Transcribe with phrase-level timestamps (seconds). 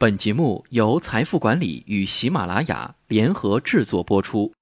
[0.00, 4.52] 本节目由财富管理与喜马拉雅联合制作播出。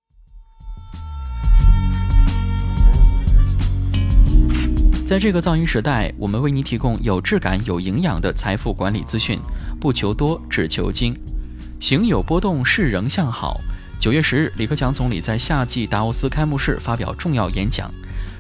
[5.05, 9.39] 在这个噪音时代，我们为您提供有质感、有营养的财富管理资讯，
[9.79, 11.15] 不求多，只求精。
[11.79, 13.61] 行有波动，是仍向好。
[14.01, 17.91] 九月十日，李克强总理在夏季达沃斯开幕式发表重要演讲。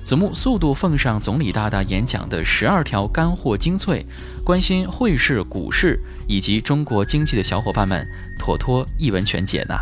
[0.06, 4.06] 子木速度奉上总理大大演讲的十二条干货精粹，
[4.44, 5.98] 关心汇市、股市
[6.28, 8.06] 以及中国经济的小伙伴们，
[8.38, 9.80] 妥妥一文全解呐。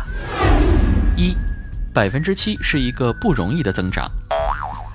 [1.15, 1.35] 一，
[1.93, 4.09] 百分之七是一个不容易的增长，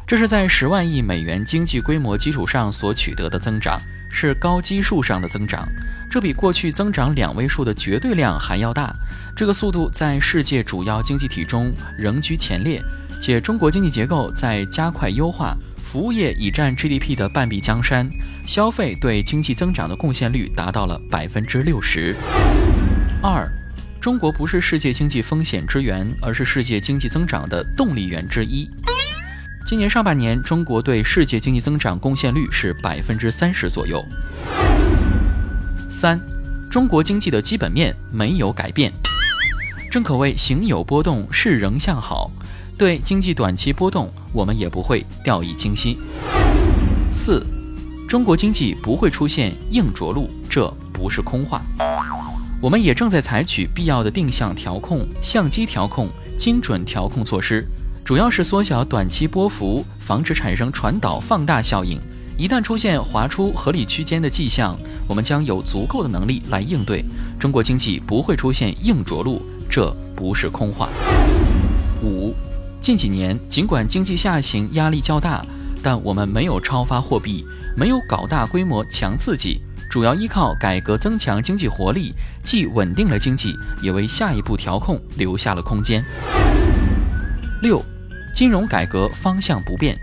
[0.04, 5.64] 这是在十万亿美元经济规模基础上所取得的增长，是高基数上的增长，
[6.10, 8.92] 这比过去增长两位数的绝对量还要大。
[9.36, 12.82] 这个速度在世界主要经济体中仍居前列。
[13.20, 18.08] 且中国经济结构在加快优化，服务业已占 GDP 的半壁江山，
[18.46, 22.16] 消费对经济增长的贡献率达到了百分之六十
[23.22, 23.46] 二。
[24.00, 28.66] 中国不是世界经济风险之源，而是世界经济增长的动力源之一。
[29.66, 34.02] 今年上半年，中国对世界经济增长贡献率是百分之三十左右。
[35.90, 36.18] 三，
[36.70, 38.90] 中国经济的基本面没有改变，
[39.90, 42.30] 正可谓行有波动，是仍向好。
[42.80, 45.98] 对经济短期波动，我们也不会掉以轻心。
[47.12, 47.44] 四，
[48.08, 51.60] 中国经济不会出现硬着陆，这不是空话。
[52.58, 56.08] 我们也正在采取必要的定向调控、相机调控、
[56.38, 57.66] 精准调控措施，
[58.02, 62.00] 主要是缩小短期波幅，防止产生传导放大效应。
[62.38, 64.74] 一旦出现滑出合理区间的迹象，
[65.06, 67.04] 我们将有足够的能力来应对。
[67.38, 70.88] 中国经济不会出现硬着陆，这不是空话。
[72.02, 72.34] 五。
[72.80, 75.44] 近几年，尽管经济下行压力较大，
[75.82, 77.44] 但我们没有超发货币，
[77.76, 86.02] 没有搞大规模强刺激，主要依靠改革增强经济活力，既稳定了经济，也为下一步调控留下了空间。
[87.60, 87.84] 六，
[88.32, 89.94] 金融改革方向不变，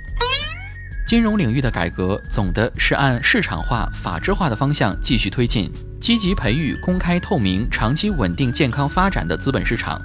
[1.08, 10.00] 金融领域的改革总的是按市场化、法治化的方向继续推进，积极培育公开透明、长期稳定健康发展的资本市场。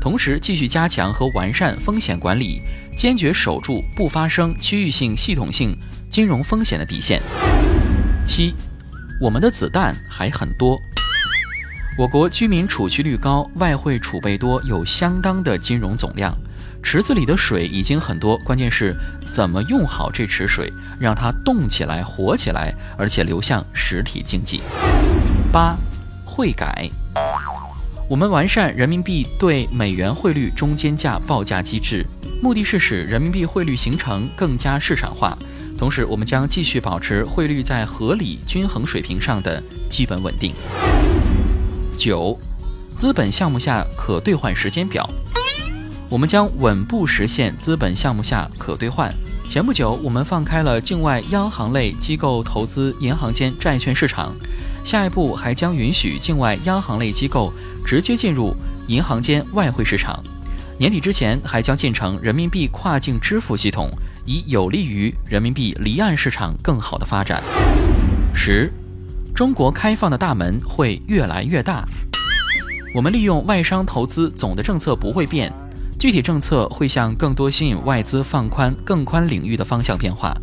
[0.00, 2.62] 同时，继续加强和完善风险管理，
[2.96, 5.76] 坚决守住不发生区域性、系统性
[6.08, 7.20] 金融风险的底线。
[8.24, 8.54] 七，
[9.20, 10.80] 我们的子弹还很多。
[11.98, 16.32] 我国居民储蓄率高，外汇储备多，有相当的金融总量，
[16.80, 18.94] 池子里的水已经很多，关键是
[19.26, 24.62] 怎么用好这池水，让它动起来、活起来，而且流向实体经济。
[25.50, 25.76] 八，
[26.24, 26.88] 汇改。
[28.08, 32.06] 我们完善人民币对美元汇率中间价报价机制，
[32.42, 35.36] 目的是使人民币汇率形成更加市场化。
[35.76, 40.54] 同时，我们将继续保持汇率在合理均衡水平上的基本稳定。
[41.98, 42.34] 九，
[42.96, 45.06] 资本项目下可兑换时间表，
[46.08, 49.12] 我们将稳步实现资本项目下可兑换。
[49.46, 54.34] 前不久，我们放开了境外央行类机构投资银行间债券市场。
[54.88, 57.52] 下一步还将允许境外央行类机构
[57.84, 58.56] 直接进入
[58.86, 60.24] 银行间外汇市场。
[60.78, 63.90] 年底之前还将建成人民币跨境支付系统，
[64.24, 67.42] 以有利于人民币离岸市场更好的发展。
[68.34, 68.72] 十，
[69.34, 71.86] 中国开放的大门会越来越大。
[72.94, 75.52] 我们利用外商投资总的政策不会变，
[75.98, 80.34] 具体政策会向更多吸引外资放宽更宽领域的方向变化，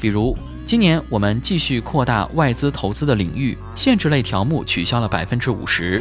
[0.00, 0.34] 比如。
[0.70, 6.00] 今年我们继续扩大外资投资的领域，限制类条目取消了百分之五十。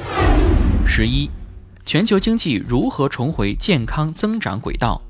[0.85, 1.27] 十一，
[1.87, 5.01] 全球经济如何重回健康增长轨道？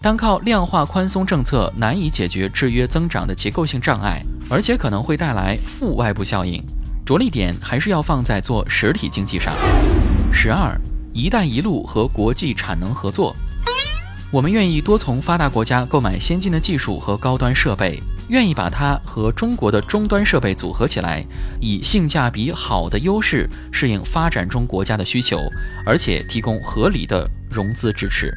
[0.00, 6.64] 单靠量化宽松政策难以解决制约增长的结构性障碍，而且可能会带来负外部效应。
[7.04, 9.52] 着力点还是要放在做实体经济上。
[10.32, 10.74] 十二，
[11.12, 13.36] 一带一路和国际产能合作，
[14.32, 18.02] 我们愿意多从发达国家购买先进的技术和高端设备。
[18.28, 21.22] 愿意把它和中国的终端设备组合起来，
[21.60, 25.38] 以性价比好的优势适应发展中国家的需求，
[25.84, 28.32] 而且提供合理的融资支持。